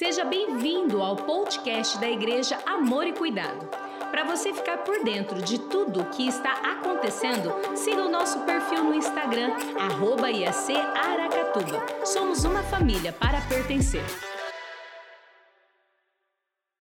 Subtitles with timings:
[0.00, 3.68] Seja bem-vindo ao podcast da Igreja Amor e Cuidado.
[4.10, 8.82] Para você ficar por dentro de tudo o que está acontecendo, siga o nosso perfil
[8.82, 12.06] no Instagram, arroba IAC Aracatuba.
[12.06, 14.02] Somos uma família para pertencer.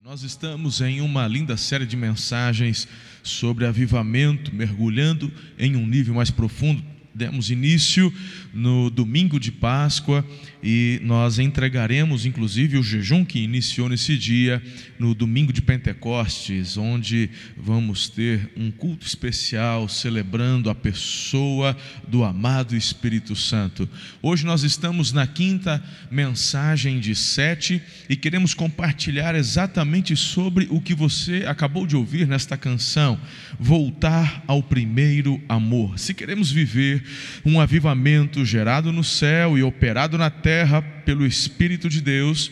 [0.01, 2.85] Nós estamos em uma linda série de mensagens
[3.23, 6.94] sobre avivamento, mergulhando em um nível mais profundo.
[7.15, 8.13] Demos início
[8.53, 10.25] no domingo de Páscoa
[10.61, 14.61] e nós entregaremos inclusive o jejum que iniciou nesse dia
[14.99, 22.75] no domingo de Pentecostes, onde vamos ter um culto especial celebrando a pessoa do amado
[22.75, 23.87] Espírito Santo.
[24.21, 30.93] Hoje nós estamos na quinta mensagem de sete e queremos compartilhar exatamente sobre o que
[30.93, 33.17] você acabou de ouvir nesta canção,
[33.57, 35.97] voltar ao primeiro amor.
[35.97, 37.04] Se queremos viver
[37.45, 42.51] um avivamento gerado no céu e operado na terra pelo Espírito de Deus,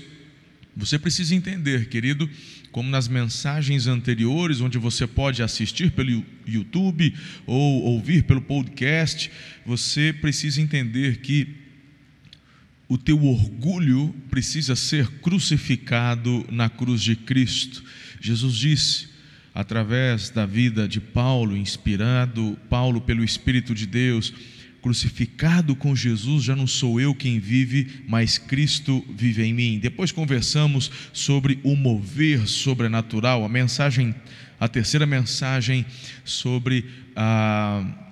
[0.75, 2.30] você precisa entender, querido,
[2.71, 7.14] como nas mensagens anteriores, onde você pode assistir pelo YouTube
[7.45, 9.30] ou ouvir pelo podcast,
[9.64, 11.47] você precisa entender que
[12.89, 17.83] o teu orgulho precisa ser crucificado na cruz de Cristo.
[18.20, 19.12] Jesus disse,
[19.53, 24.33] através da vida de Paulo, inspirado Paulo pelo Espírito de Deus,
[24.81, 29.79] crucificado com Jesus, já não sou eu quem vive, mas Cristo vive em mim.
[29.79, 34.13] Depois conversamos sobre o mover sobrenatural, a mensagem,
[34.59, 35.85] a terceira mensagem
[36.25, 38.02] sobre a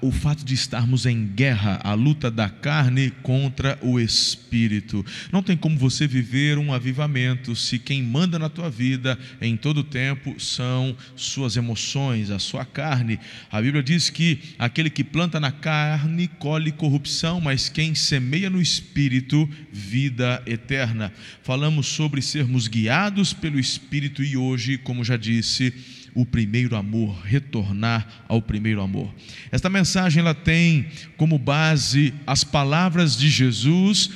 [0.00, 5.04] o fato de estarmos em guerra, a luta da carne contra o espírito.
[5.32, 9.78] Não tem como você viver um avivamento se quem manda na tua vida em todo
[9.78, 13.18] o tempo são suas emoções, a sua carne.
[13.50, 18.60] A Bíblia diz que aquele que planta na carne colhe corrupção, mas quem semeia no
[18.60, 21.12] espírito, vida eterna.
[21.42, 25.72] Falamos sobre sermos guiados pelo espírito e hoje, como já disse,
[26.14, 29.12] o primeiro amor, retornar ao primeiro amor.
[29.50, 34.10] Esta mensagem ela tem como base as palavras de Jesus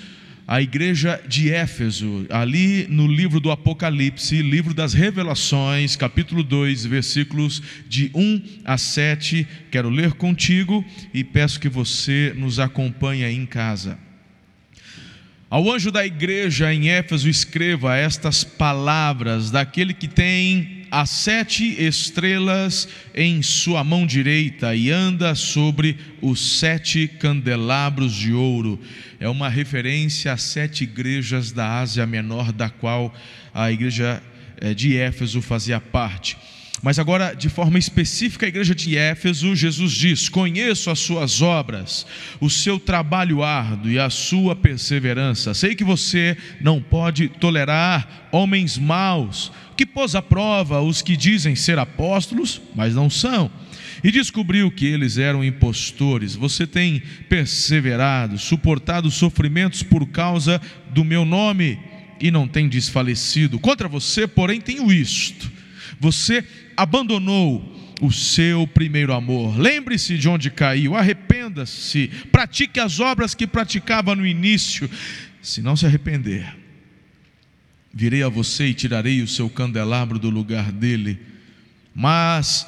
[0.46, 7.62] à igreja de Éfeso, ali no livro do Apocalipse, livro das Revelações, capítulo 2, versículos
[7.88, 9.46] de 1 a 7.
[9.70, 10.84] Quero ler contigo
[11.14, 13.98] e peço que você nos acompanhe aí em casa.
[15.48, 22.88] Ao anjo da igreja em Éfeso, escreva estas palavras daquele que tem as sete estrelas
[23.12, 28.80] em sua mão direita e anda sobre os sete candelabros de ouro.
[29.18, 33.12] É uma referência às sete igrejas da Ásia Menor, da qual
[33.52, 34.22] a igreja
[34.60, 36.36] eh, de Éfeso fazia parte.
[36.84, 42.06] Mas agora, de forma específica, a igreja de Éfeso, Jesus diz: Conheço as suas obras,
[42.38, 45.54] o seu trabalho árduo e a sua perseverança.
[45.54, 51.54] Sei que você não pode tolerar homens maus, que pôs à prova os que dizem
[51.54, 53.50] ser apóstolos, mas não são.
[54.02, 56.34] E descobriu que eles eram impostores.
[56.34, 61.78] Você tem perseverado, suportado sofrimentos por causa do meu nome
[62.20, 63.58] e não tem desfalecido.
[63.58, 65.50] Contra você, porém, tenho isto:
[65.98, 66.44] você
[66.76, 69.58] abandonou o seu primeiro amor.
[69.58, 74.90] Lembre-se de onde caiu, arrependa-se, pratique as obras que praticava no início.
[75.40, 76.63] Se não se arrepender,
[77.94, 81.18] virei a você e tirarei o seu candelabro do lugar dele.
[81.94, 82.66] Mas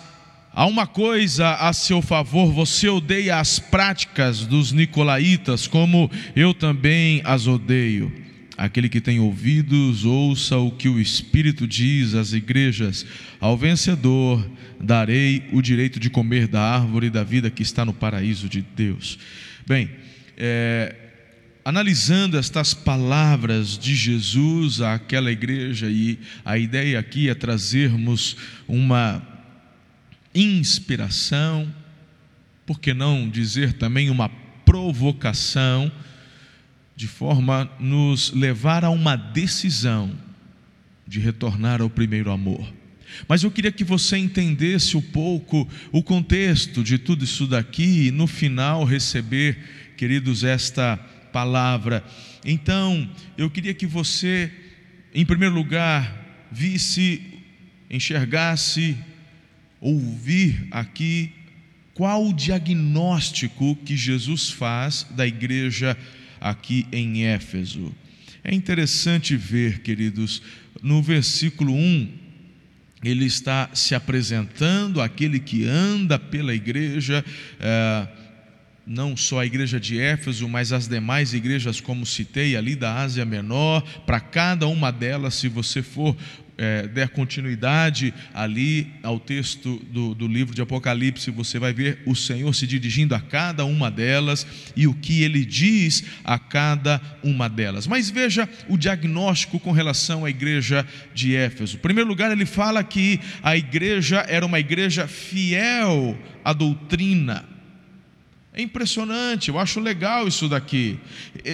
[0.53, 7.20] há uma coisa a seu favor: você odeia as práticas dos nicolaítas, como eu também
[7.25, 8.25] as odeio.
[8.56, 13.04] Aquele que tem ouvidos, ouça o que o Espírito diz às igrejas.
[13.38, 14.48] Ao vencedor
[14.81, 19.19] darei o direito de comer da árvore da vida que está no paraíso de Deus.
[19.66, 19.91] Bem,
[20.38, 20.94] é,
[21.66, 28.37] analisando estas palavras de Jesus àquela igreja, e a ideia aqui é trazermos
[28.69, 29.21] uma
[30.32, 31.75] inspiração,
[32.65, 34.28] por que não dizer também uma
[34.65, 35.91] provocação
[36.94, 40.16] de forma a nos levar a uma decisão
[41.05, 42.73] de retornar ao primeiro amor.
[43.26, 48.11] Mas eu queria que você entendesse um pouco o contexto de tudo isso daqui e
[48.12, 49.58] no final receber,
[49.96, 51.05] queridos, esta
[51.37, 52.03] palavra.
[52.47, 53.06] Então,
[53.37, 54.50] eu queria que você,
[55.15, 57.21] em primeiro lugar, visse,
[57.91, 58.97] enxergasse,
[59.79, 61.31] ouvir aqui
[61.93, 65.94] qual o diagnóstico que Jesus faz da igreja
[66.41, 67.94] aqui em Éfeso.
[68.43, 70.41] É interessante ver, queridos,
[70.83, 72.09] no versículo 1,
[73.05, 77.23] ele está se apresentando, aquele que anda pela igreja,
[77.61, 78.09] é,
[78.87, 83.25] não só a igreja de Éfeso, mas as demais igrejas, como citei ali da Ásia
[83.25, 86.17] Menor, para cada uma delas, se você for
[86.59, 92.15] é, der continuidade ali ao texto do, do livro de Apocalipse, você vai ver o
[92.15, 97.49] Senhor se dirigindo a cada uma delas e o que ele diz a cada uma
[97.49, 97.87] delas.
[97.87, 101.77] Mas veja o diagnóstico com relação à igreja de Éfeso.
[101.77, 107.56] Em primeiro lugar, ele fala que a igreja era uma igreja fiel à doutrina
[108.56, 110.99] é impressionante, eu acho legal isso daqui.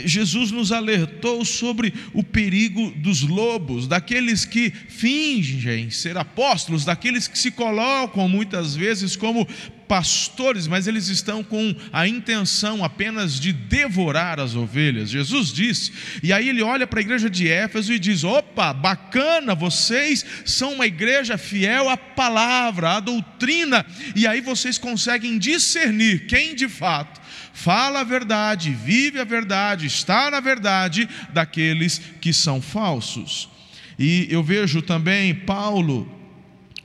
[0.04, 7.36] Jesus nos alertou sobre o perigo dos lobos, daqueles que fingem ser apóstolos, daqueles que
[7.36, 9.48] se colocam muitas vezes como
[9.92, 15.10] pastores, mas eles estão com a intenção apenas de devorar as ovelhas.
[15.10, 15.92] Jesus disse,
[16.22, 20.72] e aí ele olha para a igreja de Éfeso e diz: opa, bacana, vocês são
[20.72, 23.84] uma igreja fiel à palavra, à doutrina,
[24.16, 27.20] e aí vocês conseguem discernir quem de fato
[27.52, 33.46] fala a verdade, vive a verdade, está na verdade, daqueles que são falsos.
[33.98, 36.21] E eu vejo também Paulo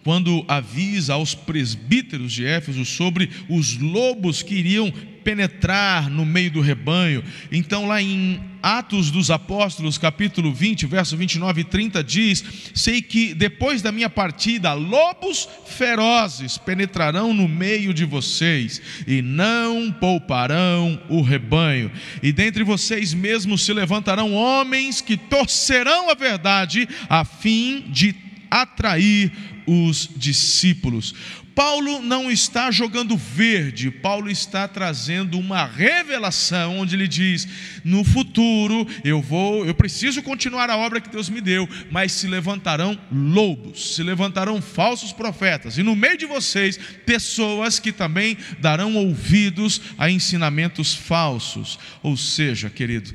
[0.07, 4.89] quando avisa aos presbíteros de Éfeso sobre os lobos que iriam
[5.21, 7.21] penetrar no meio do rebanho.
[7.51, 12.41] Então, lá em Atos dos Apóstolos, capítulo 20, verso 29 e 30, diz:
[12.73, 19.91] Sei que depois da minha partida, lobos ferozes penetrarão no meio de vocês e não
[19.91, 21.91] pouparão o rebanho.
[22.23, 28.15] E dentre vocês mesmos se levantarão homens que torcerão a verdade a fim de
[28.49, 31.13] atrair os discípulos.
[31.57, 37.47] Paulo não está jogando verde, Paulo está trazendo uma revelação onde ele diz:
[37.83, 42.27] "No futuro eu vou, eu preciso continuar a obra que Deus me deu, mas se
[42.27, 46.77] levantarão lobos, se levantarão falsos profetas, e no meio de vocês
[47.07, 51.79] pessoas que também darão ouvidos a ensinamentos falsos".
[52.03, 53.11] Ou seja, querido,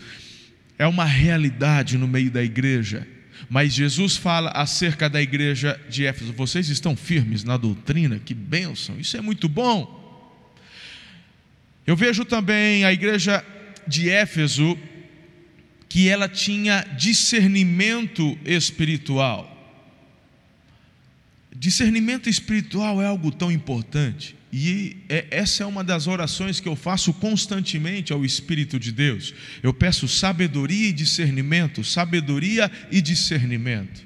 [0.77, 3.07] é uma realidade no meio da igreja
[3.49, 8.99] mas Jesus fala acerca da igreja de Éfeso: vocês estão firmes na doutrina, que bênção,
[8.99, 10.01] isso é muito bom.
[11.87, 13.45] Eu vejo também a igreja
[13.87, 14.79] de Éfeso,
[15.89, 19.52] que ela tinha discernimento espiritual.
[21.55, 24.35] Discernimento espiritual é algo tão importante.
[24.53, 29.35] E é, essa é uma das orações que eu faço constantemente ao Espírito de Deus.
[29.63, 34.03] Eu peço sabedoria e discernimento, sabedoria e discernimento.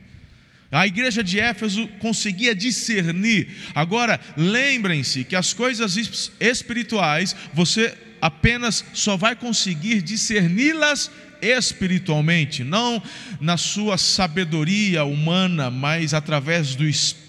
[0.70, 3.48] A igreja de Éfeso conseguia discernir.
[3.74, 5.96] Agora, lembrem-se que as coisas
[6.40, 11.10] espirituais você apenas só vai conseguir discerni-las
[11.40, 13.02] espiritualmente, não
[13.40, 17.25] na sua sabedoria humana, mas através do Espírito.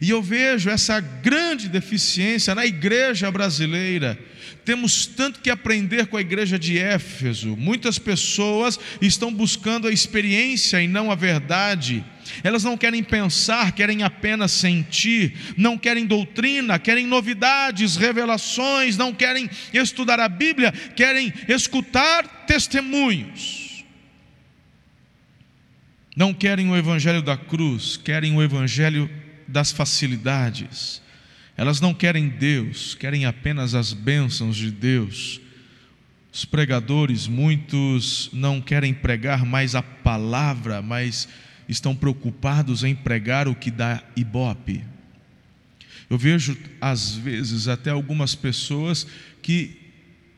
[0.00, 4.18] E eu vejo essa grande deficiência na igreja brasileira.
[4.64, 7.56] Temos tanto que aprender com a igreja de Éfeso.
[7.56, 12.04] Muitas pessoas estão buscando a experiência e não a verdade.
[12.44, 19.50] Elas não querem pensar, querem apenas sentir, não querem doutrina, querem novidades, revelações, não querem
[19.72, 23.59] estudar a Bíblia, querem escutar testemunhos.
[26.20, 29.08] Não querem o evangelho da cruz, querem o evangelho
[29.48, 31.00] das facilidades.
[31.56, 35.40] Elas não querem Deus, querem apenas as bênçãos de Deus.
[36.30, 41.26] Os pregadores, muitos não querem pregar mais a palavra, mas
[41.66, 44.84] estão preocupados em pregar o que dá ibope.
[46.10, 49.06] Eu vejo, às vezes, até algumas pessoas
[49.40, 49.74] que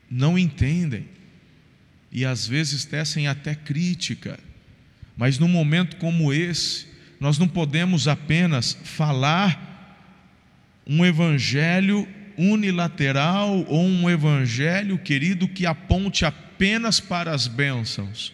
[0.08, 1.08] não entendem
[2.12, 4.38] e às vezes tecem até crítica,
[5.16, 6.86] mas num momento como esse,
[7.20, 9.70] nós não podemos apenas falar
[10.86, 18.32] um evangelho unilateral ou um evangelho, querido, que aponte apenas para as bênçãos.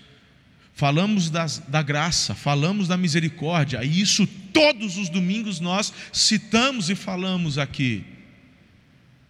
[0.72, 6.94] Falamos das, da graça, falamos da misericórdia, e isso todos os domingos nós citamos e
[6.94, 8.04] falamos aqui.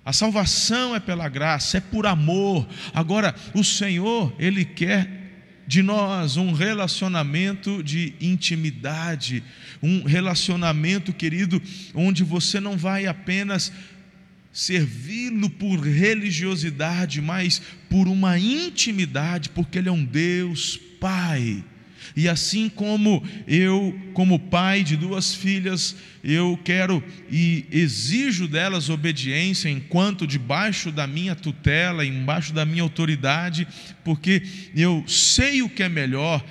[0.04, 2.66] A salvação é pela graça, é por amor.
[2.94, 5.17] Agora, o Senhor, Ele quer
[5.68, 9.44] de nós um relacionamento de intimidade,
[9.82, 11.60] um relacionamento, querido,
[11.94, 13.70] onde você não vai apenas
[14.50, 17.60] servi-lo por religiosidade, mas
[17.90, 21.62] por uma intimidade, porque Ele é um Deus Pai
[22.18, 25.94] e assim como eu, como pai de duas filhas,
[26.24, 33.68] eu quero e exijo delas obediência enquanto debaixo da minha tutela, embaixo da minha autoridade,
[34.02, 34.42] porque
[34.74, 36.44] eu sei o que é melhor.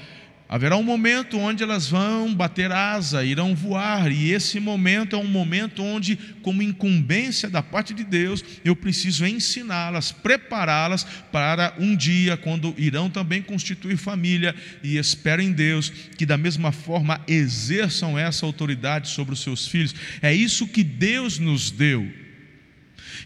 [0.50, 5.28] Haverá um momento onde elas vão bater asa, irão voar, e esse momento é um
[5.28, 12.38] momento onde, como incumbência da parte de Deus, eu preciso ensiná-las, prepará-las para um dia
[12.38, 18.46] quando irão também constituir família, e espero em Deus que, da mesma forma, exerçam essa
[18.46, 19.94] autoridade sobre os seus filhos.
[20.22, 22.10] É isso que Deus nos deu.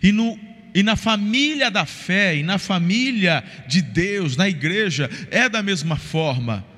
[0.02, 0.40] E no
[0.74, 5.98] e na família da fé, e na família de Deus, na igreja, é da mesma
[5.98, 6.71] forma.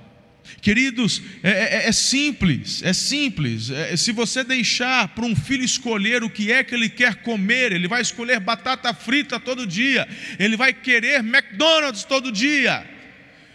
[0.63, 3.69] Queridos, é, é, é simples, é simples.
[3.69, 7.73] É, se você deixar para um filho escolher o que é que ele quer comer,
[7.73, 10.07] ele vai escolher batata frita todo dia,
[10.39, 12.89] ele vai querer McDonald's todo dia,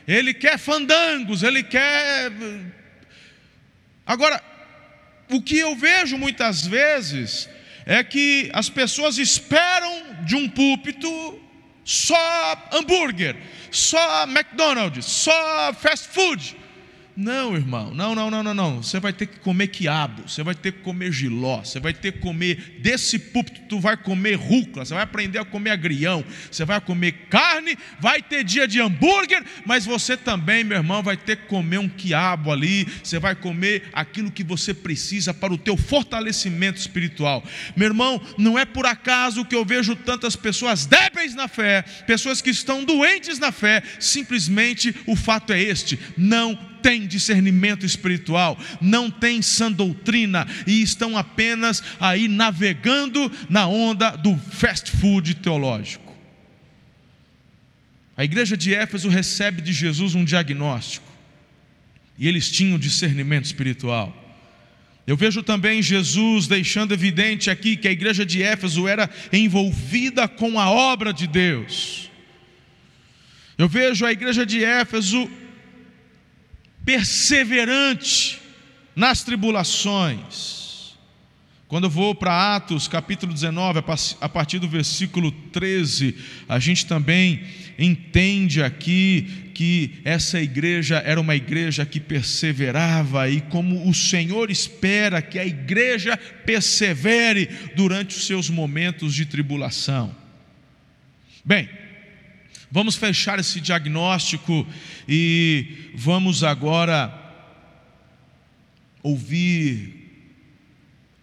[0.07, 2.31] ele quer fandangos, ele quer.
[4.05, 4.39] Agora,
[5.31, 7.49] o que eu vejo muitas vezes
[7.87, 11.09] é que as pessoas esperam de um púlpito
[11.87, 13.35] só hambúrguer,
[13.71, 16.68] só McDonald's, só fast food.
[17.21, 18.81] Não, irmão, não, não, não, não, não.
[18.81, 22.13] Você vai ter que comer quiabo, você vai ter que comer giló, você vai ter
[22.13, 26.65] que comer desse púlpito, tu vai comer rúcula, você vai aprender a comer agrião, você
[26.65, 31.39] vai comer carne, vai ter dia de hambúrguer, mas você também, meu irmão, vai ter
[31.39, 35.77] que comer um quiabo ali, você vai comer aquilo que você precisa para o teu
[35.77, 37.43] fortalecimento espiritual.
[37.75, 42.41] Meu irmão, não é por acaso que eu vejo tantas pessoas débeis na fé, pessoas
[42.41, 49.11] que estão doentes na fé, simplesmente o fato é este: não tem discernimento espiritual, não
[49.11, 56.09] tem sã doutrina e estão apenas aí navegando na onda do fast food teológico.
[58.17, 61.07] A igreja de Éfeso recebe de Jesus um diagnóstico
[62.19, 64.25] e eles tinham discernimento espiritual.
[65.07, 70.59] Eu vejo também Jesus deixando evidente aqui que a igreja de Éfeso era envolvida com
[70.61, 72.11] a obra de Deus.
[73.57, 75.31] Eu vejo a igreja de Éfeso
[76.89, 78.41] perseverante
[78.97, 80.97] nas tribulações.
[81.67, 83.81] Quando eu vou para Atos capítulo 19,
[84.19, 86.17] a partir do versículo 13,
[86.49, 87.43] a gente também
[87.79, 95.21] entende aqui que essa igreja era uma igreja que perseverava e como o Senhor espera
[95.21, 100.17] que a igreja persevere durante os seus momentos de tribulação.
[101.45, 101.69] Bem,
[102.71, 104.67] Vamos fechar esse diagnóstico
[105.09, 107.13] e vamos agora
[109.03, 109.99] ouvir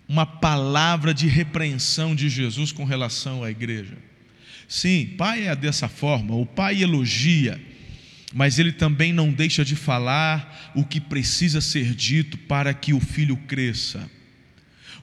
[0.08, 3.98] uma palavra de repreensão de Jesus com relação à igreja.
[4.68, 7.62] Sim, pai é dessa forma, o pai elogia,
[8.34, 13.00] mas ele também não deixa de falar o que precisa ser dito para que o
[13.00, 14.10] filho cresça.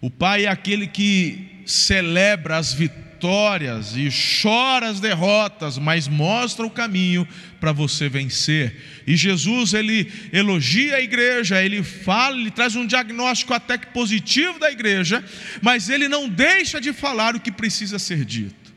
[0.03, 4.09] O pai é aquele que celebra as vitórias e
[4.43, 7.27] chora as derrotas, mas mostra o caminho
[7.61, 8.83] para você vencer.
[9.07, 14.59] E Jesus, ele elogia a igreja, ele fala, ele traz um diagnóstico até que positivo
[14.59, 15.25] da igreja,
[15.63, 18.75] mas ele não deixa de falar o que precisa ser dito.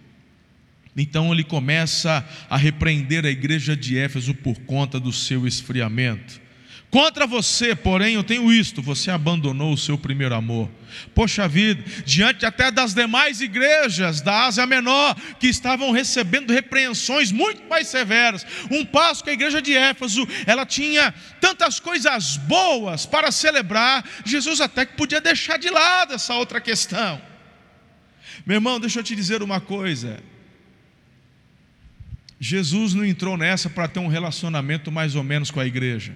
[0.95, 6.44] Então ele começa a repreender a igreja de Éfeso por conta do seu esfriamento.
[6.95, 10.71] Contra você, porém, eu tenho isto: você abandonou o seu primeiro amor.
[11.13, 17.67] Poxa vida, diante até das demais igrejas da Ásia Menor, que estavam recebendo repreensões muito
[17.67, 23.29] mais severas, um passo que a igreja de Éfeso, ela tinha tantas coisas boas para
[23.29, 27.21] celebrar, Jesus até que podia deixar de lado essa outra questão.
[28.45, 30.23] Meu irmão, deixa eu te dizer uma coisa.
[32.39, 36.15] Jesus não entrou nessa para ter um relacionamento mais ou menos com a igreja.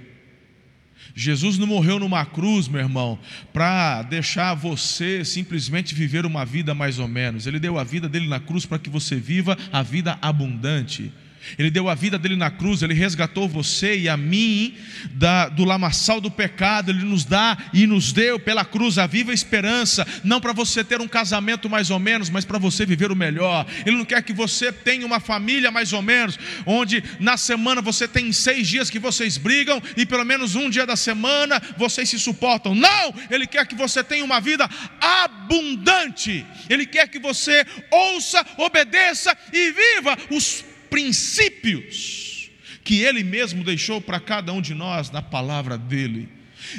[1.16, 3.20] Jesus não morreu numa cruz, meu irmão,
[3.52, 7.48] para deixar você simplesmente viver uma vida mais ou menos.
[7.48, 11.12] Ele deu a vida dele na cruz para que você viva a vida abundante.
[11.58, 14.76] Ele deu a vida dele na cruz, ele resgatou você e a mim
[15.12, 19.34] da, do lamaçal do pecado, ele nos dá e nos deu pela cruz a viva
[19.34, 23.16] esperança, não para você ter um casamento mais ou menos, mas para você viver o
[23.16, 23.66] melhor.
[23.86, 28.08] Ele não quer que você tenha uma família mais ou menos, onde na semana você
[28.08, 32.20] tem seis dias que vocês brigam e pelo menos um dia da semana vocês se
[32.20, 32.76] suportam.
[32.76, 33.14] Não!
[33.30, 34.70] Ele quer que você tenha uma vida
[35.00, 42.50] abundante, ele quer que você ouça, obedeça e viva os princípios
[42.84, 46.28] que Ele mesmo deixou para cada um de nós na palavra dEle,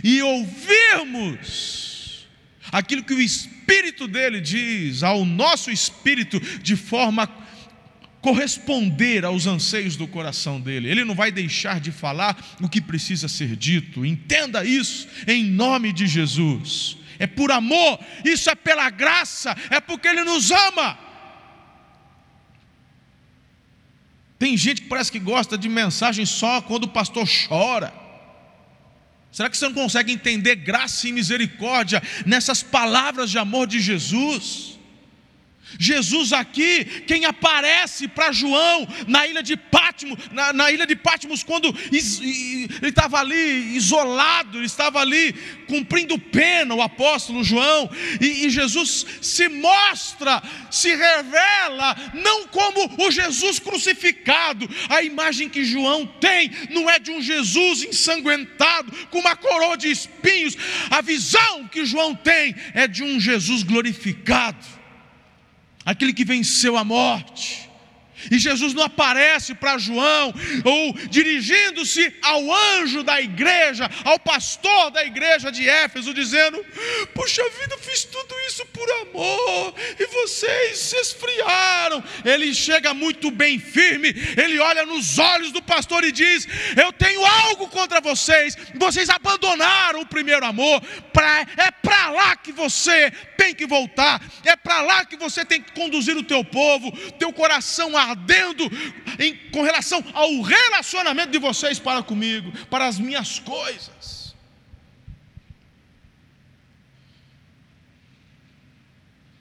[0.03, 2.27] e ouvirmos
[2.73, 7.29] aquilo que o Espírito dele diz ao nosso espírito de forma
[8.21, 10.91] corresponder aos anseios do coração dele.
[10.91, 14.05] Ele não vai deixar de falar o que precisa ser dito.
[14.05, 16.99] Entenda isso em nome de Jesus.
[17.19, 20.99] É por amor, isso é pela graça, é porque ele nos ama.
[24.41, 27.93] Tem gente que parece que gosta de mensagem só quando o pastor chora.
[29.31, 34.80] Será que você não consegue entender graça e misericórdia nessas palavras de amor de Jesus?
[35.79, 41.43] Jesus aqui, quem aparece para João na ilha de Patmos, na, na ilha de Patmos,
[41.43, 45.33] quando is, ele estava ali isolado, ele estava ali
[45.67, 53.11] cumprindo pena, o apóstolo João, e, e Jesus se mostra, se revela, não como o
[53.11, 59.37] Jesus crucificado, a imagem que João tem não é de um Jesus ensanguentado, com uma
[59.37, 60.57] coroa de espinhos,
[60.91, 64.80] a visão que João tem é de um Jesus glorificado
[65.85, 67.70] aquele que venceu a morte.
[68.31, 70.35] E Jesus não aparece para João,
[70.65, 76.65] ou dirigindo-se ao anjo da igreja, ao pastor da igreja de Éfeso, dizendo:
[77.15, 82.03] Puxa vida, fiz tudo isso por amor, e vocês se esfriaram.
[82.25, 86.47] Ele chega muito bem firme, ele olha nos olhos do pastor e diz:
[86.77, 90.81] Eu tenho algo contra vocês, vocês abandonaram o primeiro amor,
[91.13, 95.63] pra, é para lá que você tem que voltar, é para lá que você tem
[95.63, 98.65] que conduzir o teu povo, teu coração a ardendo
[99.19, 104.35] em, com relação ao relacionamento de vocês para comigo, para as minhas coisas.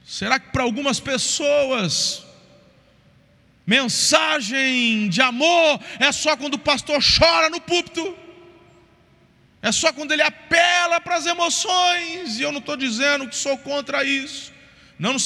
[0.05, 2.25] Será que para algumas pessoas
[3.65, 8.17] mensagem de amor é só quando o pastor chora no púlpito?
[9.61, 13.57] É só quando ele apela para as emoções, e eu não estou dizendo que sou
[13.57, 14.58] contra isso
[14.99, 15.19] não no,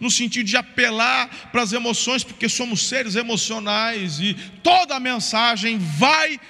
[0.00, 4.32] no, sentido de apelar para as emoções, porque somos seres emocionais e
[4.62, 6.40] toda a mensagem vai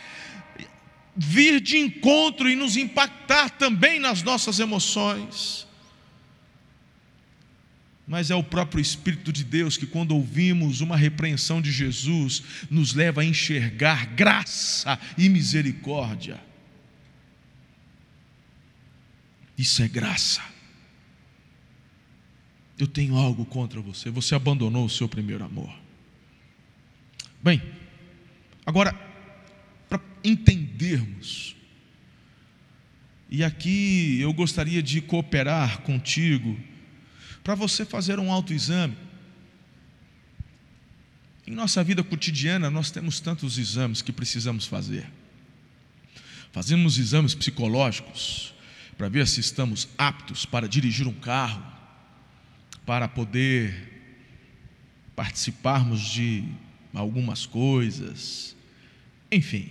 [1.17, 5.67] vir de encontro e nos impactar também nas nossas emoções.
[8.07, 12.95] Mas é o próprio Espírito de Deus que, quando ouvimos uma repreensão de Jesus, nos
[12.95, 16.41] leva a enxergar graça e misericórdia.
[19.59, 20.58] Isso é graça
[22.79, 25.73] eu tenho algo contra você, você abandonou o seu primeiro amor.
[27.43, 27.61] Bem,
[28.65, 28.93] agora,
[29.89, 31.57] para entendermos,
[33.29, 36.59] e aqui eu gostaria de cooperar contigo,
[37.43, 38.97] para você fazer um autoexame.
[41.47, 45.11] Em nossa vida cotidiana, nós temos tantos exames que precisamos fazer.
[46.53, 48.55] Fazemos exames psicológicos
[48.97, 51.78] para ver se estamos aptos para dirigir um carro
[52.89, 53.93] para poder
[55.15, 56.43] participarmos de
[56.95, 58.57] algumas coisas,
[59.31, 59.71] enfim.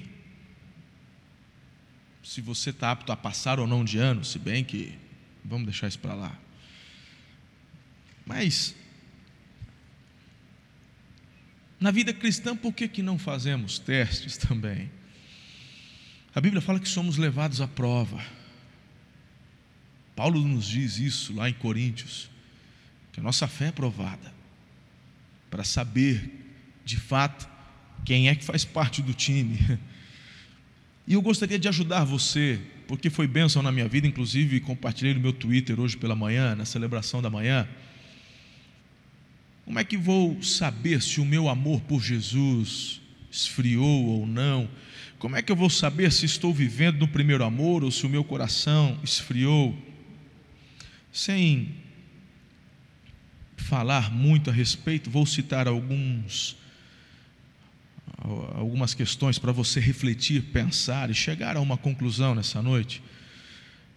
[2.24, 4.94] Se você está apto a passar ou não de ano, se bem que
[5.44, 6.40] vamos deixar isso para lá.
[8.24, 8.76] Mas
[11.80, 14.92] na vida cristã, por que, que não fazemos testes também?
[16.36, 18.24] A Bíblia fala que somos levados à prova.
[20.16, 22.30] Paulo nos diz isso lá em Coríntios
[23.18, 24.32] que a nossa fé é provada,
[25.50, 26.30] para saber
[26.86, 27.50] de fato
[28.06, 29.58] quem é que faz parte do time.
[31.08, 35.22] E eu gostaria de ajudar você, porque foi bênção na minha vida, inclusive compartilhei no
[35.22, 37.68] meu Twitter hoje pela manhã, na celebração da manhã.
[39.66, 43.02] Como é que vou saber se o meu amor por Jesus
[43.32, 44.70] esfriou ou não?
[45.18, 48.10] Como é que eu vou saber se estou vivendo no primeiro amor ou se o
[48.10, 49.76] meu coração esfriou?
[51.12, 51.87] Sem
[53.68, 56.56] falar muito a respeito, vou citar alguns
[58.56, 63.02] algumas questões para você refletir, pensar e chegar a uma conclusão nessa noite.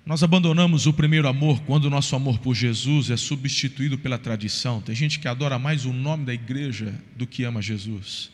[0.04, 4.80] Nós abandonamos o primeiro amor quando o nosso amor por Jesus é substituído pela tradição.
[4.80, 8.30] Tem gente que adora mais o nome da igreja do que ama Jesus.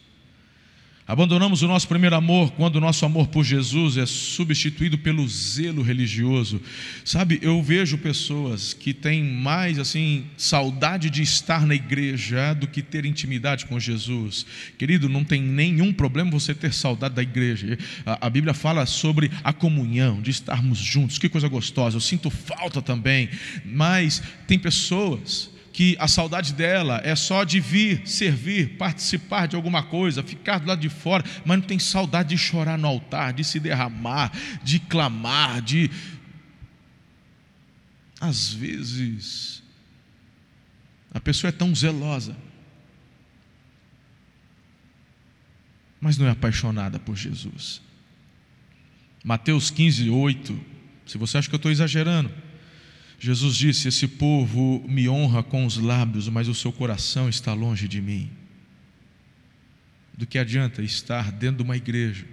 [1.08, 5.80] Abandonamos o nosso primeiro amor quando o nosso amor por Jesus é substituído pelo zelo
[5.80, 6.60] religioso.
[7.04, 12.82] Sabe, eu vejo pessoas que têm mais assim saudade de estar na igreja do que
[12.82, 14.44] ter intimidade com Jesus.
[14.76, 17.78] Querido, não tem nenhum problema você ter saudade da igreja.
[18.04, 21.18] A, a Bíblia fala sobre a comunhão, de estarmos juntos.
[21.18, 21.96] Que coisa gostosa.
[21.96, 23.28] Eu sinto falta também,
[23.64, 29.82] mas tem pessoas que a saudade dela é só de vir, servir, participar de alguma
[29.82, 33.44] coisa, ficar do lado de fora, mas não tem saudade de chorar no altar, de
[33.44, 35.90] se derramar, de clamar, de.
[38.18, 39.62] Às vezes,
[41.12, 42.34] a pessoa é tão zelosa,
[46.00, 47.82] mas não é apaixonada por Jesus.
[49.22, 50.58] Mateus 15, 8.
[51.04, 52.32] Se você acha que eu estou exagerando,
[53.18, 57.88] Jesus disse: Esse povo me honra com os lábios, mas o seu coração está longe
[57.88, 58.31] de mim.
[60.16, 62.26] Do que adianta estar dentro de uma igreja,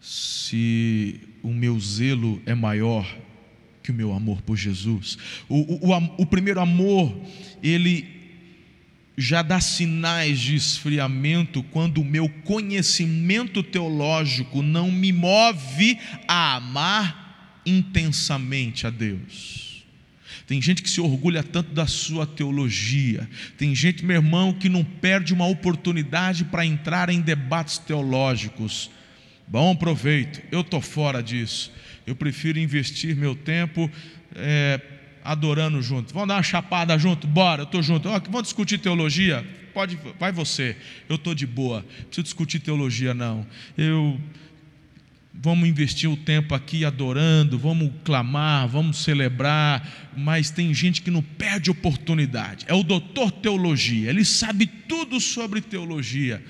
[0.00, 3.06] se o meu zelo é maior
[3.82, 5.18] que o meu amor por Jesus.
[5.48, 7.14] O, o, o, o primeiro amor,
[7.62, 8.14] ele
[9.16, 17.23] já dá sinais de esfriamento quando o meu conhecimento teológico não me move a amar
[17.66, 19.84] intensamente a Deus.
[20.46, 23.28] Tem gente que se orgulha tanto da sua teologia.
[23.56, 28.90] Tem gente, meu irmão, que não perde uma oportunidade para entrar em debates teológicos.
[29.46, 31.72] Bom proveito, eu estou fora disso.
[32.06, 33.90] Eu prefiro investir meu tempo
[34.34, 34.80] é,
[35.22, 36.12] adorando junto.
[36.12, 37.26] Vamos dar uma chapada junto?
[37.26, 38.08] Bora, eu estou junto.
[38.08, 39.46] Oh, vamos discutir teologia?
[39.72, 40.76] Pode, vai você.
[41.08, 41.78] Eu estou de boa.
[41.78, 43.46] Não preciso discutir teologia, não.
[43.76, 44.20] Eu
[45.34, 51.22] vamos investir o tempo aqui adorando, vamos clamar, vamos celebrar, mas tem gente que não
[51.22, 52.64] perde oportunidade.
[52.68, 56.42] É o doutor teologia, ele sabe tudo sobre teologia,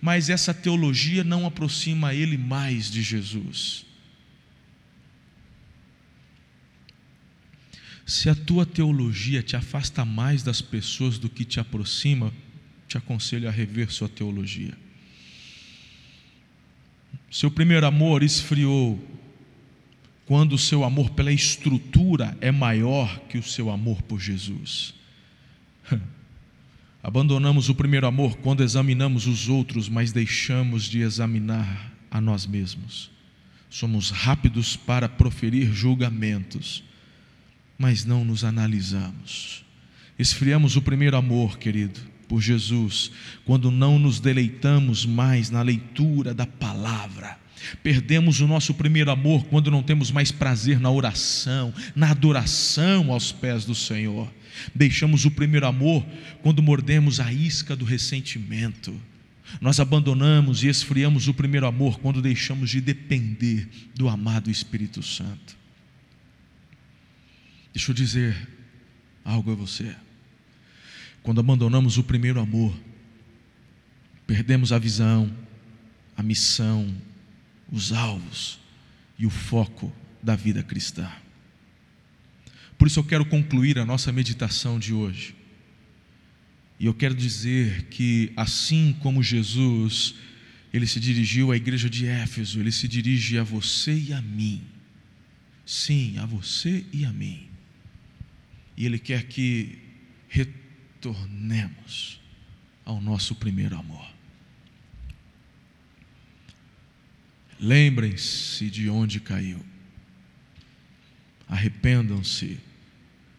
[0.00, 3.86] mas essa teologia não aproxima ele mais de Jesus.
[8.04, 12.32] Se a tua teologia te afasta mais das pessoas do que te aproxima,
[12.88, 14.76] te aconselho a rever sua teologia.
[17.32, 19.02] Seu primeiro amor esfriou
[20.26, 24.94] quando o seu amor pela estrutura é maior que o seu amor por Jesus.
[27.02, 33.10] Abandonamos o primeiro amor quando examinamos os outros, mas deixamos de examinar a nós mesmos.
[33.68, 36.84] Somos rápidos para proferir julgamentos
[37.82, 39.64] mas não nos analisamos.
[40.16, 41.98] Esfriamos o primeiro amor, querido,
[42.32, 43.10] por Jesus,
[43.44, 47.38] quando não nos deleitamos mais na leitura da palavra.
[47.82, 53.32] Perdemos o nosso primeiro amor quando não temos mais prazer na oração, na adoração aos
[53.32, 54.32] pés do Senhor.
[54.74, 56.06] Deixamos o primeiro amor
[56.40, 58.98] quando mordemos a isca do ressentimento.
[59.60, 65.54] Nós abandonamos e esfriamos o primeiro amor quando deixamos de depender do amado Espírito Santo.
[67.74, 68.48] Deixa eu dizer
[69.22, 69.94] algo a você.
[71.22, 72.74] Quando abandonamos o primeiro amor,
[74.26, 75.32] perdemos a visão,
[76.16, 76.92] a missão,
[77.70, 78.58] os alvos
[79.18, 81.10] e o foco da vida cristã.
[82.76, 85.34] Por isso eu quero concluir a nossa meditação de hoje.
[86.80, 90.16] E eu quero dizer que, assim como Jesus,
[90.72, 94.62] ele se dirigiu à igreja de Éfeso, ele se dirige a você e a mim.
[95.64, 97.48] Sim, a você e a mim.
[98.76, 99.78] E Ele quer que
[101.02, 102.20] retornemos
[102.84, 104.08] ao nosso primeiro amor.
[107.58, 109.64] Lembrem-se de onde caiu.
[111.48, 112.58] Arrependam-se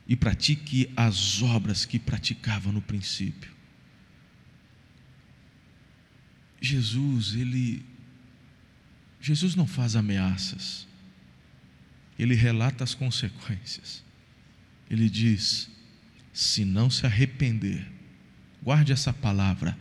[0.08, 3.52] e pratique as obras que praticava no princípio.
[6.62, 7.86] Jesus, ele
[9.22, 10.86] Jesus não faz ameaças.
[12.20, 14.04] Ele relata as consequências
[14.94, 15.70] ele diz:
[16.34, 17.88] se não se arrepender,
[18.62, 19.78] guarde essa palavra,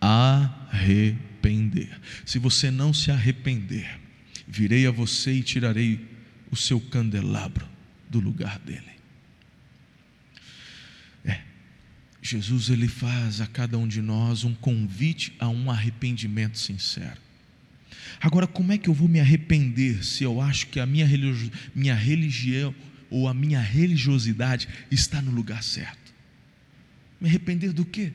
[0.00, 1.96] arrepender.
[2.26, 4.00] Se você não se arrepender,
[4.48, 6.04] virei a você e tirarei
[6.50, 7.68] o seu candelabro
[8.10, 8.92] do lugar dele.
[11.24, 11.40] É,
[12.20, 17.20] Jesus ele faz a cada um de nós um convite a um arrependimento sincero.
[18.20, 21.08] Agora, como é que eu vou me arrepender se eu acho que a minha,
[21.74, 22.74] minha religião
[23.12, 26.14] ou a minha religiosidade está no lugar certo.
[27.20, 28.10] Me arrepender do quê?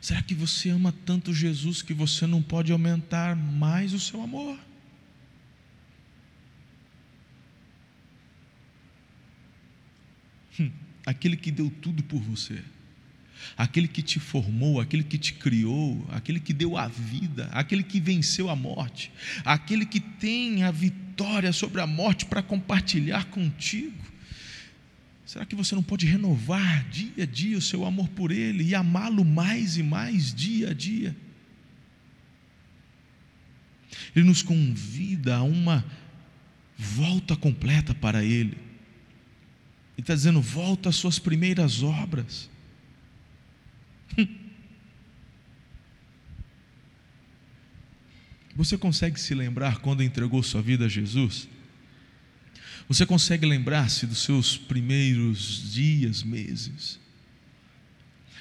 [0.00, 4.58] Será que você ama tanto Jesus que você não pode aumentar mais o seu amor?
[10.58, 10.72] Hum,
[11.04, 12.64] aquele que deu tudo por você
[13.56, 18.00] aquele que te formou, aquele que te criou, aquele que deu a vida, aquele que
[18.00, 19.10] venceu a morte,
[19.44, 24.10] aquele que tem a vitória sobre a morte para compartilhar contigo.
[25.24, 28.74] Será que você não pode renovar dia a dia o seu amor por Ele e
[28.74, 31.14] amá-lo mais e mais dia a dia?
[34.14, 35.84] Ele nos convida a uma
[36.76, 38.56] volta completa para Ele.
[39.96, 42.49] Ele está dizendo: volta às suas primeiras obras.
[48.56, 51.48] Você consegue se lembrar quando entregou sua vida a Jesus?
[52.88, 56.98] Você consegue lembrar-se dos seus primeiros dias, meses?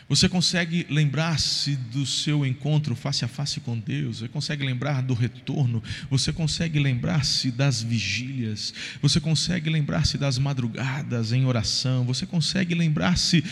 [0.09, 5.13] Você consegue lembrar-se do seu encontro face a face com Deus, você consegue lembrar do
[5.13, 12.73] retorno, você consegue lembrar-se das vigílias, você consegue lembrar-se das madrugadas em oração, você consegue
[12.73, 13.43] lembrar-se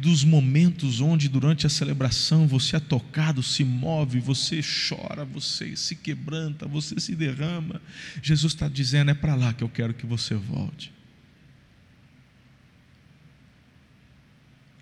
[0.00, 5.94] dos momentos onde durante a celebração você é tocado, se move, você chora, você se
[5.94, 7.82] quebranta, você se derrama.
[8.22, 10.90] Jesus está dizendo: é para lá que eu quero que você volte.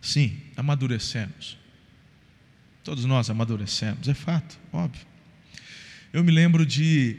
[0.00, 1.58] Sim, amadurecemos.
[2.82, 5.06] Todos nós amadurecemos, é fato, óbvio.
[6.12, 7.16] Eu me lembro de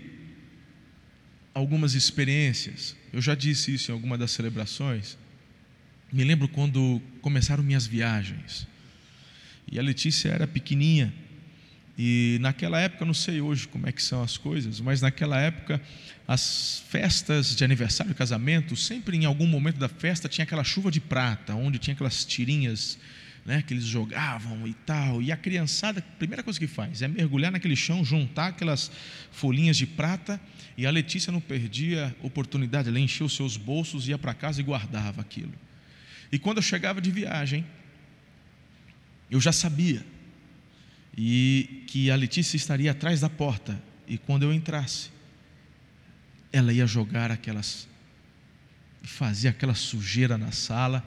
[1.54, 5.18] algumas experiências, eu já disse isso em alguma das celebrações.
[6.12, 8.68] Me lembro quando começaram minhas viagens.
[9.72, 11.14] E a Letícia era pequenininha.
[11.98, 15.82] E naquela época, não sei hoje como é que são as coisas, mas naquela época
[16.28, 21.00] as festas de aniversário, casamento, sempre em algum momento da festa tinha aquela chuva de
[21.00, 22.98] prata, onde tinha aquelas tirinhas
[23.46, 25.22] né, que eles jogavam e tal.
[25.22, 28.92] E a criançada, a primeira coisa que faz é mergulhar naquele chão, juntar aquelas
[29.32, 30.42] folhinhas de prata.
[30.78, 34.64] E a Letícia não perdia oportunidade, ela enchia os seus bolsos, ia para casa e
[34.64, 35.54] guardava aquilo.
[36.32, 37.66] E quando eu chegava de viagem,
[39.30, 40.04] eu já sabia
[41.18, 43.82] e que a Letícia estaria atrás da porta.
[44.08, 45.10] E quando eu entrasse,
[46.52, 47.88] ela ia jogar aquelas,
[49.02, 51.06] fazia aquela sujeira na sala,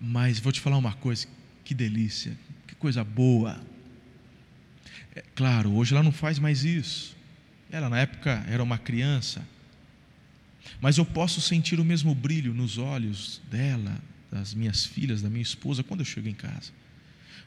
[0.00, 1.26] mas vou te falar uma coisa,
[1.66, 3.60] que delícia, que coisa boa.
[5.16, 7.16] É, claro, hoje ela não faz mais isso.
[7.72, 9.44] Ela na época era uma criança,
[10.80, 14.00] mas eu posso sentir o mesmo brilho nos olhos dela,
[14.30, 16.72] das minhas filhas, da minha esposa, quando eu chego em casa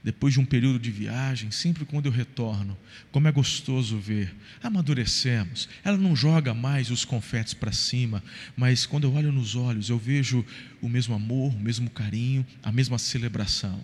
[0.03, 2.77] depois de um período de viagem, sempre quando eu retorno,
[3.11, 5.67] como é gostoso ver, amadurecemos.
[5.83, 8.23] Ela não joga mais os confetes para cima,
[8.55, 10.45] mas quando eu olho nos olhos, eu vejo
[10.81, 13.79] o mesmo amor, o mesmo carinho, a mesma celebração.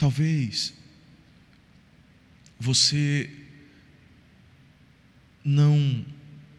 [0.00, 0.74] Talvez
[2.58, 3.30] você
[5.44, 6.04] não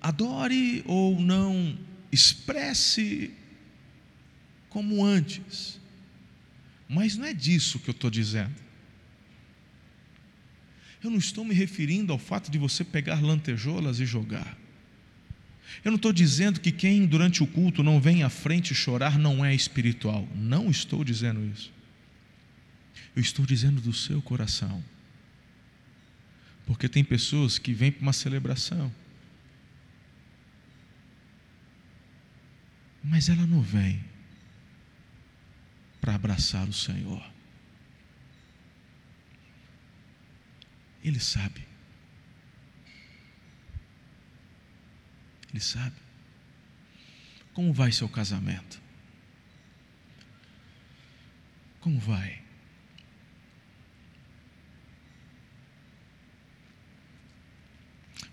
[0.01, 1.77] adore ou não
[2.10, 3.34] expresse
[4.69, 5.82] como antes
[6.91, 8.54] mas não é disso que eu estou dizendo.
[11.01, 14.58] Eu não estou me referindo ao fato de você pegar lantejoulas e jogar.
[15.86, 19.43] Eu não estou dizendo que quem durante o culto não vem à frente chorar não
[19.43, 20.27] é espiritual.
[20.36, 21.71] Não estou dizendo isso.
[23.16, 24.84] Eu estou dizendo do seu coração.
[26.66, 28.94] Porque tem pessoas que vêm para uma celebração,
[33.04, 34.04] mas ela não vem
[36.00, 37.24] para abraçar o Senhor.
[41.04, 41.68] Ele sabe.
[45.50, 45.96] Ele sabe.
[47.54, 48.80] Como vai seu casamento?
[51.82, 52.42] Como vai?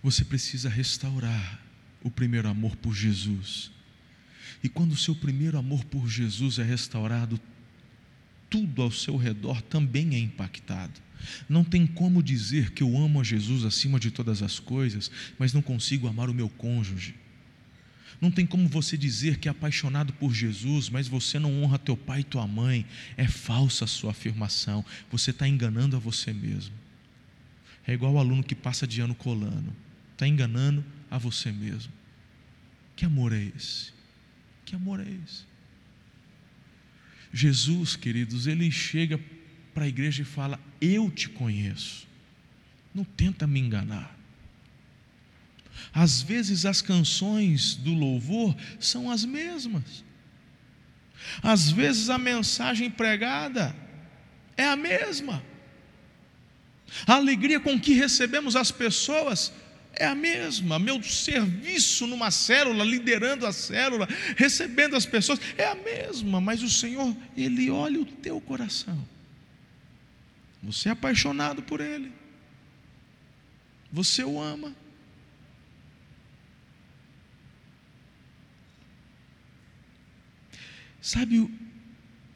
[0.08, 1.60] Você precisa restaurar
[2.02, 3.70] o primeiro amor por Jesus.
[4.64, 7.38] E quando o seu primeiro amor por Jesus é restaurado,
[8.48, 10.98] tudo ao seu redor também é impactado.
[11.46, 15.52] Não tem como dizer que eu amo a Jesus acima de todas as coisas, mas
[15.52, 17.14] não consigo amar o meu cônjuge.
[18.18, 21.98] Não tem como você dizer que é apaixonado por Jesus, mas você não honra teu
[21.98, 22.86] pai e tua mãe.
[23.14, 24.82] É falsa a sua afirmação.
[25.10, 26.74] Você está enganando a você mesmo.
[27.86, 29.70] É igual o aluno que passa de ano colando.
[30.18, 31.92] Está enganando a você mesmo.
[32.96, 33.92] Que amor é esse?
[34.64, 35.44] Que amor é esse?
[37.32, 39.20] Jesus, queridos, ele chega
[39.72, 42.04] para a igreja e fala: Eu te conheço.
[42.92, 44.18] Não tenta me enganar.
[45.92, 50.02] Às vezes as canções do louvor são as mesmas.
[51.40, 53.72] Às vezes a mensagem pregada
[54.56, 55.40] é a mesma.
[57.06, 59.52] A alegria com que recebemos as pessoas
[59.98, 60.78] é a mesma.
[60.78, 66.40] Meu serviço numa célula, liderando a célula, recebendo as pessoas, é a mesma.
[66.40, 69.06] Mas o Senhor, Ele olha o teu coração.
[70.62, 72.12] Você é apaixonado por Ele.
[73.92, 74.74] Você o ama.
[81.00, 81.50] Sabe o,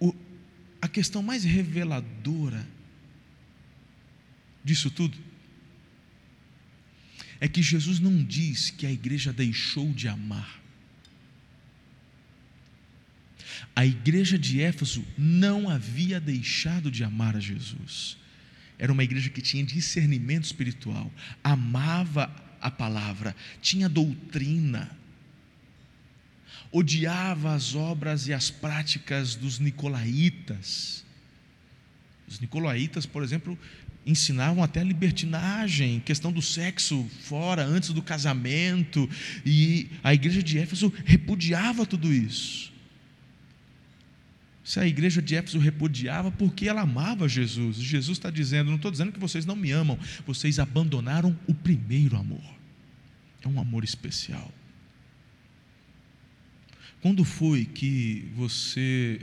[0.01, 0.15] o,
[0.81, 2.67] a questão mais reveladora
[4.65, 5.32] disso tudo?
[7.43, 10.63] É que Jesus não diz que a igreja deixou de amar.
[13.75, 18.17] A igreja de Éfeso não havia deixado de amar a Jesus.
[18.79, 24.97] Era uma igreja que tinha discernimento espiritual, amava a palavra, tinha doutrina,
[26.71, 31.05] odiava as obras e as práticas dos nicolaítas.
[32.29, 33.59] Os nicolaítas, por exemplo,
[34.05, 39.09] ensinavam até a libertinagem, questão do sexo fora, antes do casamento,
[39.47, 42.73] e a igreja de Éfeso repudiava tudo isso.
[44.65, 48.91] Se a igreja de Éfeso repudiava porque ela amava Jesus, Jesus está dizendo: não estou
[48.91, 52.43] dizendo que vocês não me amam, vocês abandonaram o primeiro amor,
[53.43, 54.53] é um amor especial.
[57.01, 59.21] Quando foi que você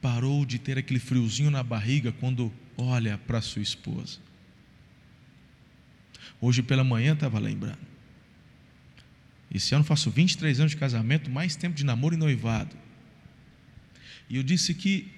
[0.00, 4.18] parou de ter aquele friozinho na barriga quando olha para sua esposa.
[6.40, 7.92] Hoje pela manhã estava lembrando.
[9.54, 12.74] Esse ano faço 23 anos de casamento, mais tempo de namoro e noivado.
[14.28, 15.12] E eu disse que,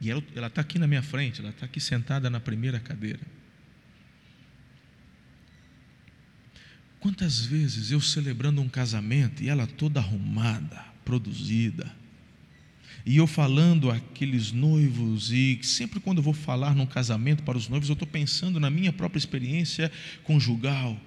[0.00, 3.20] e ela está aqui na minha frente, ela está aqui sentada na primeira cadeira.
[6.98, 11.92] Quantas vezes eu celebrando um casamento e ela toda arrumada, produzida,
[13.04, 17.68] e eu falando aqueles noivos, e sempre quando eu vou falar num casamento para os
[17.68, 19.90] noivos, eu estou pensando na minha própria experiência
[20.22, 20.98] conjugal,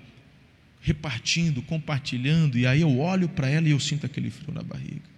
[0.82, 5.16] repartindo, compartilhando, e aí eu olho para ela e eu sinto aquele frio na barriga.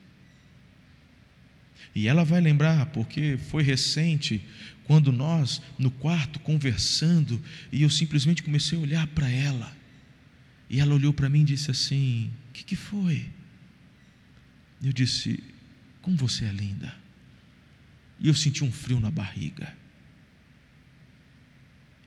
[1.96, 4.40] E ela vai lembrar, porque foi recente,
[4.84, 9.76] quando nós, no quarto, conversando, e eu simplesmente comecei a olhar para ela,
[10.70, 13.26] e ela olhou para mim e disse assim: O que, que foi?
[14.84, 15.44] Eu disse:
[16.08, 16.96] como você é linda.
[18.18, 19.76] E eu senti um frio na barriga.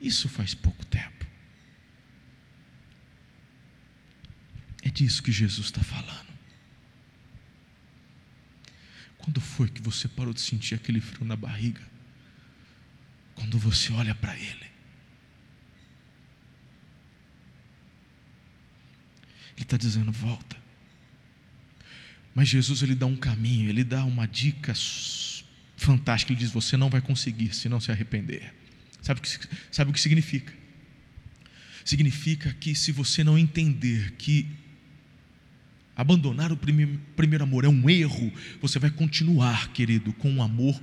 [0.00, 1.26] Isso faz pouco tempo.
[4.82, 6.30] É disso que Jesus está falando.
[9.18, 11.86] Quando foi que você parou de sentir aquele frio na barriga?
[13.34, 14.70] Quando você olha para Ele.
[19.56, 20.59] Ele está dizendo: volta.
[22.34, 24.72] Mas Jesus ele dá um caminho, ele dá uma dica
[25.76, 26.32] fantástica.
[26.32, 28.54] Ele diz: Você não vai conseguir se não se arrepender.
[29.02, 29.38] Sabe o que,
[29.70, 30.52] sabe o que significa?
[31.84, 34.46] Significa que se você não entender que
[35.96, 40.80] abandonar o primeiro, primeiro amor é um erro, você vai continuar, querido, com um amor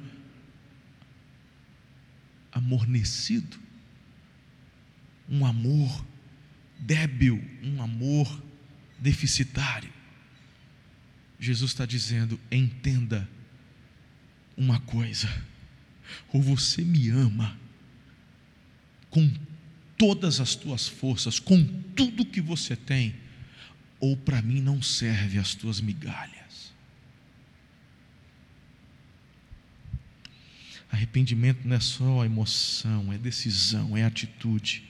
[2.52, 3.58] amornecido,
[5.30, 6.06] um amor
[6.80, 8.44] débil, um amor
[9.00, 9.97] deficitário.
[11.40, 13.28] Jesus está dizendo: entenda
[14.56, 15.30] uma coisa,
[16.34, 17.58] ou você me ama
[19.10, 19.32] com
[19.98, 21.64] todas as tuas forças, com
[21.96, 23.16] tudo que você tem,
[24.00, 26.38] ou para mim não serve as tuas migalhas.
[30.90, 34.84] Arrependimento não é só emoção, é decisão, é atitude.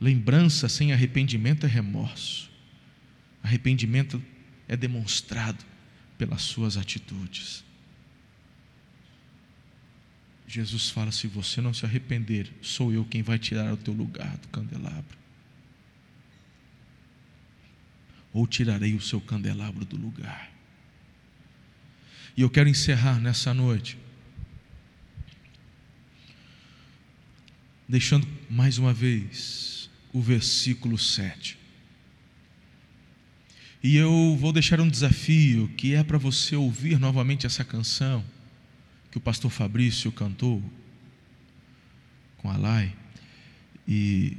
[0.00, 2.50] Lembrança sem arrependimento é remorso.
[3.42, 4.22] Arrependimento
[4.74, 5.64] é demonstrado
[6.18, 7.64] pelas suas atitudes.
[10.46, 14.36] Jesus fala: se você não se arrepender, sou eu quem vai tirar o teu lugar
[14.36, 15.18] do candelabro.
[18.32, 20.52] Ou tirarei o seu candelabro do lugar.
[22.36, 23.96] E eu quero encerrar nessa noite,
[27.88, 31.63] deixando mais uma vez o versículo 7.
[33.84, 38.24] E eu vou deixar um desafio que é para você ouvir novamente essa canção
[39.10, 40.62] que o pastor Fabrício cantou
[42.38, 42.96] com a Lai
[43.86, 44.38] e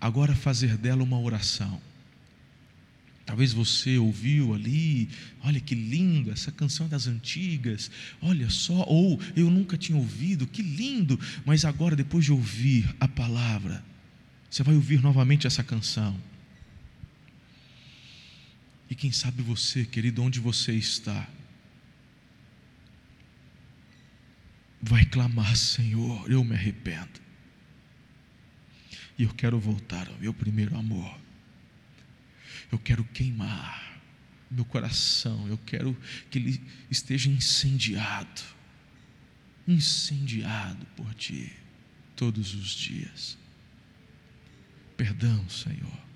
[0.00, 1.80] agora fazer dela uma oração.
[3.24, 5.08] Talvez você ouviu ali,
[5.44, 10.48] olha que lindo, essa canção é das antigas, olha só, ou eu nunca tinha ouvido,
[10.48, 11.16] que lindo,
[11.46, 13.84] mas agora, depois de ouvir a palavra,
[14.50, 16.18] você vai ouvir novamente essa canção.
[18.90, 21.28] E quem sabe você, querido, onde você está,
[24.80, 27.20] vai clamar: Senhor, eu me arrependo.
[29.18, 31.18] E eu quero voltar ao meu primeiro amor.
[32.70, 34.00] Eu quero queimar
[34.50, 35.94] meu coração, eu quero
[36.30, 38.58] que ele esteja incendiado
[39.68, 41.52] incendiado por ti
[42.16, 43.36] todos os dias.
[44.96, 46.07] Perdão, Senhor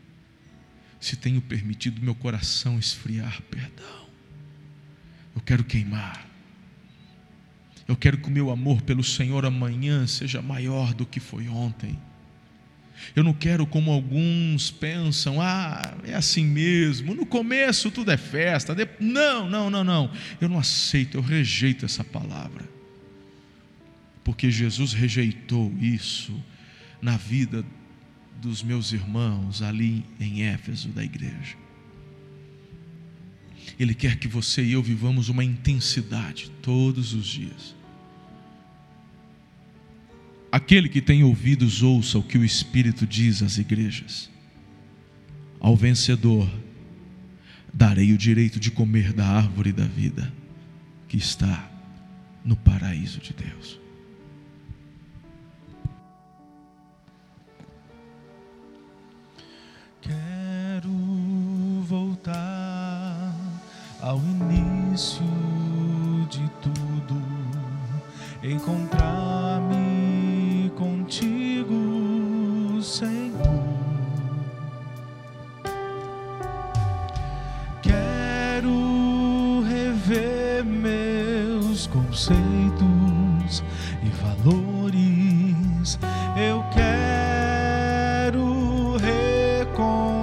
[1.02, 4.06] se tenho permitido meu coração esfriar, perdão.
[5.34, 6.24] Eu quero queimar.
[7.88, 11.98] Eu quero que o meu amor pelo Senhor amanhã seja maior do que foi ontem.
[13.16, 18.72] Eu não quero como alguns pensam, ah, é assim mesmo, no começo tudo é festa.
[19.00, 20.12] Não, não, não, não.
[20.40, 22.68] Eu não aceito, eu rejeito essa palavra.
[24.22, 26.40] Porque Jesus rejeitou isso
[27.00, 27.64] na vida
[28.42, 31.56] dos meus irmãos ali em Éfeso da igreja.
[33.78, 37.74] Ele quer que você e eu vivamos uma intensidade todos os dias
[40.52, 44.30] Aquele que tem ouvidos, ouça o que o Espírito diz às igrejas.
[45.58, 46.46] Ao vencedor,
[47.72, 50.30] darei o direito de comer da árvore da vida
[51.08, 51.70] que está
[52.44, 53.80] no paraíso de Deus.
[60.02, 60.90] Quero
[61.88, 63.36] voltar
[64.02, 65.22] ao início
[66.28, 67.22] de tudo,
[68.42, 69.31] encontrar-me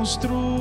[0.10, 0.59] reconstruir.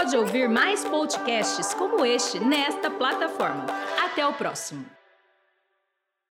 [0.00, 3.66] Pode ouvir mais podcasts como este nesta plataforma.
[4.02, 4.99] Até o próximo.